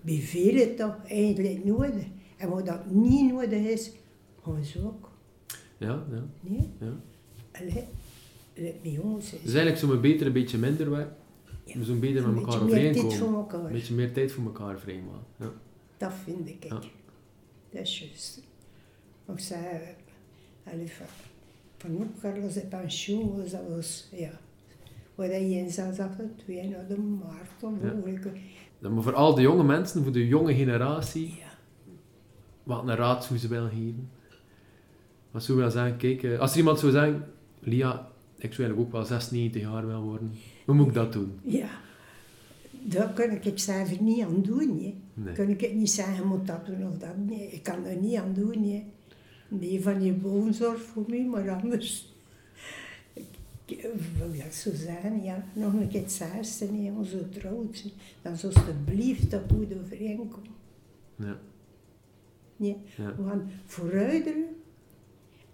bij 0.00 0.18
velen 0.20 0.76
toch 0.76 0.96
eigenlijk 1.06 1.64
nodig. 1.64 2.04
En 2.36 2.48
wat 2.48 2.66
dat 2.66 2.90
niet 2.90 3.32
nodig 3.32 3.58
is, 3.66 3.90
gaan 4.42 4.64
ze 4.64 4.84
ook. 4.84 5.10
Ja, 5.78 6.04
ja, 6.10 6.24
Nee? 6.40 6.70
ja. 6.80 7.00
Allee, 7.52 7.84
let 8.54 8.74
me 8.82 8.92
jongens. 8.92 9.30
Dus 9.30 9.40
eigenlijk 9.44 9.76
zo'n 9.76 9.90
we 9.90 9.96
beter 9.98 10.26
een 10.26 10.32
beetje 10.32 10.58
minder 10.58 10.90
werken. 10.90 11.16
Ja. 11.64 11.78
We 11.78 11.84
zo'n 11.84 12.00
beter 12.00 12.28
met 12.28 12.44
elkaar 12.44 12.60
beetje 12.64 12.74
meer 12.74 12.92
tijd 12.92 13.04
overeenkomen. 13.04 13.18
voor 13.18 13.36
elkaar. 13.38 13.64
Een 13.66 13.72
beetje 13.72 13.94
meer 13.94 14.12
tijd 14.12 14.32
voor 14.32 14.44
elkaar 14.44 14.78
vrijmaken. 14.78 15.24
Ja. 15.36 15.52
Dat 15.96 16.12
vind 16.24 16.48
ik. 16.48 16.64
Ja. 16.64 16.80
Dat 17.70 17.82
is 17.82 17.98
juist. 17.98 18.42
Ik 19.32 19.38
zei, 19.38 19.80
allee, 20.64 20.88
van, 20.90 21.06
van 21.76 22.00
ook 22.00 22.20
Carlos 22.20 22.52
de 22.52 22.60
pensioen 22.60 23.36
was 23.36 23.50
dat 23.50 23.68
was, 23.68 24.08
ja. 24.12 24.40
Waar 25.14 25.40
je 25.40 25.56
in 25.56 25.70
naar 26.70 26.86
de 26.88 26.96
of 27.60 27.82
Ja. 27.82 27.94
Maar 28.80 29.02
voor 29.02 29.14
al 29.14 29.34
de 29.34 29.42
jonge 29.42 29.64
mensen, 29.64 30.02
voor 30.02 30.12
de 30.12 30.26
jonge 30.26 30.54
generatie, 30.54 31.42
wat 32.62 32.88
een 32.88 32.94
raad 32.94 33.24
zou 33.24 33.38
ze 33.38 33.48
wel 33.48 33.68
geven? 33.68 34.10
Wat 35.30 35.42
zou 35.42 35.58
je 35.58 35.64
wel 35.64 35.72
zeggen, 35.72 35.96
kijk, 35.96 36.22
eh, 36.22 36.38
als 36.38 36.52
er 36.52 36.58
iemand 36.58 36.78
zou 36.78 36.92
zeggen, 36.92 37.24
Lia, 37.60 38.08
ik 38.36 38.52
zou 38.52 38.62
eigenlijk 38.62 38.80
ook 38.80 38.92
wel 38.92 39.04
96 39.04 39.62
jaar 39.62 39.86
wel 39.86 40.02
worden. 40.02 40.32
Hoe 40.64 40.74
moet 40.74 40.86
ik 40.86 40.94
dat 40.94 41.12
doen? 41.12 41.38
Ja. 41.42 41.68
Daar 42.82 43.12
kan 43.12 43.30
ik 43.30 43.58
zelf 43.58 44.00
niet 44.00 44.24
aan 44.24 44.42
doen. 44.42 44.68
Hè. 44.68 44.94
Nee. 45.14 45.34
Kan 45.34 45.48
ik 45.48 45.74
niet 45.74 45.90
zeggen, 45.90 46.14
je 46.14 46.22
moet 46.22 46.46
dat 46.46 46.66
doen 46.66 46.86
of 46.86 46.98
dat. 46.98 47.16
Nee, 47.26 47.50
ik 47.50 47.62
kan 47.62 47.84
er 47.84 47.96
niet 47.96 48.16
aan 48.16 48.32
doen. 48.34 48.62
Hè. 48.62 48.84
Nee, 49.48 49.82
van 49.82 50.02
je 50.02 50.12
bovenzorg 50.12 50.80
voor 50.80 51.04
mij, 51.08 51.24
maar 51.24 51.50
anders. 51.50 52.09
Dat 54.44 54.54
zo 54.54 54.70
zeggen, 54.74 55.22
ja, 55.22 55.44
nog 55.52 55.72
een 55.72 55.88
keer 55.88 56.00
het 56.00 56.12
zesde, 56.12 56.66
nee, 56.72 56.92
onze 56.98 57.28
trouwt 57.28 57.76
zijn. 57.78 57.92
Dan 58.22 58.36
zou 58.36 58.54
alsjeblieft 58.54 59.30
dat 59.30 59.40
goed 59.52 59.72
overeenkomen. 59.84 60.48
Ja. 61.16 61.38
Nee, 62.56 62.76
Ja. 62.96 63.14
we 63.16 63.28
gaan 63.28 63.50
vooruiteren. 63.66 64.44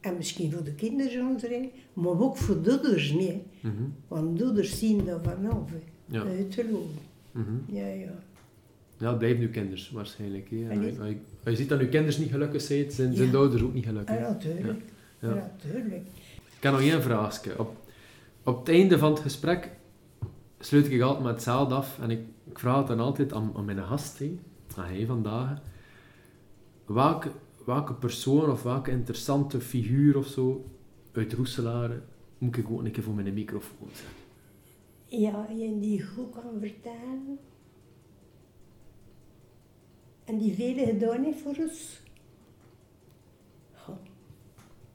En 0.00 0.16
misschien 0.16 0.52
voor 0.52 0.64
de 0.64 0.74
kinderen 0.74 1.36
erin, 1.42 1.70
maar 1.92 2.20
ook 2.20 2.36
voor 2.36 2.62
doeders, 2.62 3.12
nee. 3.12 3.42
Mhm. 3.60 3.72
Want 4.08 4.38
doeders 4.38 4.78
zien 4.78 5.04
dat 5.04 5.20
vanaf. 5.22 5.70
Ja. 6.06 6.22
uit. 6.22 6.56
Mhm. 7.32 7.76
Ja, 7.76 7.86
ja. 7.86 8.12
Ja, 8.98 9.08
het 9.08 9.18
blijft 9.18 9.38
nu 9.38 9.48
kinders 9.48 9.90
waarschijnlijk. 9.90 10.50
Hè. 10.50 10.68
En 10.68 10.82
je, 10.82 10.98
als 10.98 11.16
je 11.44 11.56
ziet 11.56 11.68
dat 11.68 11.80
je 11.80 11.88
kinders 11.88 12.18
niet 12.18 12.30
gelukkig 12.30 12.60
zijn, 12.62 12.90
zijn, 12.90 13.14
zijn 13.14 13.26
Ja. 13.26 13.32
de 13.32 13.36
ouders 13.38 13.62
ook 13.62 13.74
niet 13.74 13.84
gelukkig. 13.84 14.14
Ja, 14.18 14.20
natuurlijk. 14.28 14.80
Ja. 15.20 15.28
Ja. 15.28 15.34
natuurlijk. 15.62 16.02
Ik 16.56 16.62
heb 16.62 16.72
nog 16.72 16.80
één 16.80 17.02
vraagje. 17.02 17.58
Op, 17.58 17.76
op 18.46 18.58
het 18.58 18.68
einde 18.68 18.98
van 18.98 19.10
het 19.10 19.20
gesprek 19.20 19.70
sluit 20.58 20.90
ik 20.90 21.00
altijd 21.00 21.24
met 21.24 21.34
hetzelfde 21.34 21.74
af. 21.74 21.98
En 21.98 22.10
ik, 22.10 22.20
vraag 22.52 22.78
het 22.78 22.86
dan 22.86 23.00
altijd 23.00 23.32
aan, 23.32 23.52
aan 23.56 23.64
mijn 23.64 23.82
gast, 23.82 24.18
hè, 24.18 24.38
aan 24.76 24.84
hij 24.84 25.06
vandaag. 25.06 25.62
Welke, 26.86 27.30
welke 27.64 27.94
persoon 27.94 28.50
of 28.50 28.62
welke 28.62 28.90
interessante 28.90 29.60
figuur 29.60 30.16
of 30.16 30.26
zo 30.26 30.64
uit 31.12 31.32
Roeselare 31.32 32.02
moet 32.38 32.56
ik 32.56 32.70
ook 32.70 32.84
een 32.84 32.90
keer 32.90 33.02
voor 33.02 33.14
mijn 33.14 33.34
microfoon 33.34 33.88
zetten? 33.92 34.24
Ja, 35.06 35.46
je 35.56 35.78
die 35.80 36.02
goed 36.02 36.30
kan 36.30 36.60
vertalen. 36.60 37.38
En 40.24 40.38
die 40.38 40.54
vele 40.54 40.84
gedaan 40.84 41.24
heeft 41.24 41.40
voor 41.40 41.56
ons. 41.58 42.00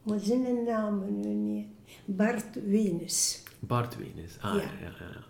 Maar 0.03 0.19
zijn 0.19 0.63
namen 0.65 1.19
nu 1.19 1.27
niet. 1.33 1.67
Bart 2.05 2.45
Venus. 2.69 3.43
Bart 3.59 3.97
Wenis. 3.97 4.37
Ah, 4.41 4.53
ja. 4.55 4.61
Ja. 4.61 4.63
Ja, 4.81 4.87
ja, 4.99 5.05
ja. 5.13 5.23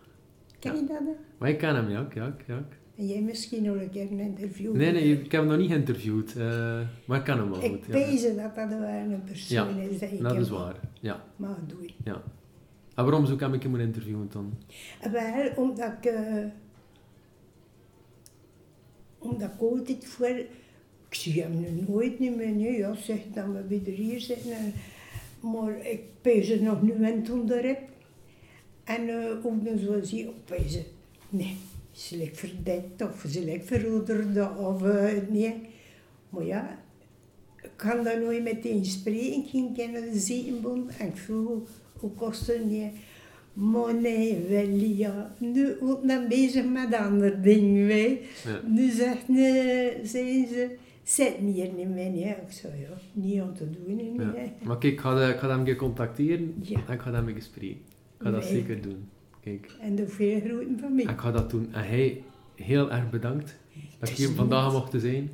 Ken 0.60 0.76
je 0.76 0.80
dat? 0.86 0.98
dan? 0.98 1.16
Maar 1.38 1.50
ik 1.50 1.58
ken 1.58 1.76
hem, 1.76 1.90
ja. 1.90 2.08
ja, 2.14 2.36
ja. 2.48 2.64
En 2.96 3.08
jij 3.08 3.22
misschien 3.22 3.64
nog 3.64 3.76
een 3.76 3.90
keer 3.90 4.12
een 4.12 4.20
interview. 4.20 4.76
Nee, 4.76 4.92
nee, 4.92 5.12
ik 5.22 5.32
heb 5.32 5.42
hem 5.42 5.50
nog 5.50 5.60
niet 5.60 5.70
geïnterviewd, 5.72 6.36
eh, 6.36 6.80
maar 7.06 7.18
ik 7.20 7.24
kan 7.24 7.38
hem 7.38 7.50
wel 7.50 7.64
Ik 7.64 7.70
goed. 7.72 7.86
Ja. 7.86 7.92
pees 7.92 8.22
dat 8.22 8.36
dat 8.56 8.70
wel 8.70 8.82
een 8.88 9.24
persoon 9.24 9.78
is 9.80 10.00
dat 10.00 10.12
ik 10.12 10.22
Dat 10.22 10.36
is 10.36 10.50
waar, 10.50 10.76
ja. 11.00 11.24
mag 11.36 11.58
doen. 11.68 11.90
ja. 12.04 12.22
En 12.96 13.04
waarom 13.04 13.26
zou 13.26 13.34
ik 13.46 13.62
hem 13.62 13.70
moeten 13.70 13.88
interviewen 13.88 14.30
dan? 14.32 14.54
Wel, 15.12 15.52
omdat 15.56 15.92
ik... 16.02 16.06
eh, 16.06 16.46
omdat 19.18 19.50
ik 19.54 19.60
altijd 19.62 20.06
voor... 20.06 20.36
Ik 21.12 21.18
zie 21.18 21.42
hem 21.42 21.60
nu 21.60 21.68
nooit 21.88 22.20
niet 22.20 22.36
meer. 22.36 22.52
Nee, 22.52 22.78
ja, 22.78 22.96
zeg 22.96 23.18
dat 23.34 23.46
we 23.46 23.68
weer 23.68 23.96
hier 23.96 24.20
zitten. 24.20 24.52
En, 24.52 24.74
maar 25.40 25.86
ik 25.86 26.02
pees 26.22 26.50
er 26.50 26.62
nog 26.62 26.82
nu 26.82 27.04
en 27.04 27.24
toen 27.24 27.52
erop. 27.52 27.80
En 28.84 29.10
eh, 29.10 29.46
ook 29.46 29.66
dan 29.66 29.80
zo 29.80 30.00
zie 30.04 30.30
pezen. 30.46 30.84
Nee, 31.30 31.58
ze 31.92 32.18
lijkt 32.18 32.38
verdekt 32.38 33.02
of 33.02 33.26
ze 33.30 33.44
lijkt 33.44 33.68
verouderd 33.68 34.58
of 34.58 34.84
eh, 34.84 35.14
nee. 35.30 35.56
Maar 36.30 36.46
ja, 36.46 36.80
ik 37.62 37.72
kan 37.76 38.04
daar 38.04 38.20
nooit 38.22 38.44
meteen 38.44 38.86
spreken. 38.86 39.44
Ik 39.44 39.50
ging 39.50 39.76
kennen 39.76 40.12
de 40.12 40.20
ziekenbond 40.20 40.92
en 40.98 41.08
ik 41.08 41.18
vroeg 41.18 41.70
hoe 42.00 42.12
kost 42.12 42.48
het 42.48 42.66
niet. 42.66 42.92
Maar 43.54 43.96
nee, 43.96 44.46
wel 44.50 44.70
ja, 44.76 45.36
nu 45.38 45.76
ook 45.82 46.08
dan 46.08 46.28
bezig 46.28 46.66
met 46.66 46.94
andere 46.94 47.40
dingen. 47.40 47.88
Wij. 47.88 48.22
Ja. 48.46 48.62
Nu 48.68 48.92
zegt, 48.92 49.28
nee, 49.28 49.92
zijn 50.04 50.48
ze, 50.48 50.78
zit 51.16 51.42
me 51.42 51.52
hier 51.52 51.70
niet 51.74 51.90
meer. 51.90 52.10
Nee. 52.12 52.24
Ik 52.30 52.52
ja, 52.80 52.98
niet 53.14 53.42
om 53.42 53.54
te 53.54 53.70
doen. 53.70 53.96
Nee. 53.96 54.16
Ja. 54.46 54.52
Maar 54.64 54.78
kijk, 54.78 54.94
ik 54.94 55.00
ga, 55.00 55.16
de- 55.16 55.34
ik 55.34 55.40
ga 55.40 55.50
hem 55.50 55.60
een 55.60 55.66
keer 55.66 55.76
contacteren 55.76 56.56
Ja. 56.62 56.80
en 56.88 56.94
ik 56.94 57.02
ga 57.02 57.12
hem 57.14 57.36
spreken. 57.42 57.78
Ik 58.18 58.26
ga 58.28 58.32
dat 58.32 58.44
Nee. 58.44 58.50
zeker 58.52 58.82
doen. 58.82 59.10
Kijk, 59.44 59.76
En 59.82 59.96
de 59.96 60.08
veel 60.08 60.40
groeten 60.40 60.80
van 60.80 60.96
mij. 60.96 61.04
ik 61.04 61.20
ga 61.20 61.32
dat 61.32 61.50
doen. 61.50 61.68
En 61.74 61.84
hij, 61.88 62.24
heel 62.56 62.92
erg 62.92 63.10
bedankt 63.10 63.46
dat 64.00 64.10
ik 64.10 64.16
Het 64.16 64.18
hier 64.18 64.30
vandaag 64.36 64.64
niet. 64.64 64.74
mocht 64.74 64.92
zijn. 65.00 65.30